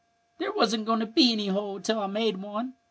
"There 0.39 0.51
wasn't 0.53 0.87
goin' 0.87 1.01
to 1.01 1.05
be 1.05 1.31
any 1.31 1.49
hole, 1.49 1.79
till 1.79 1.99
I 1.99 2.07
made 2.07 2.37
one. 2.41 2.73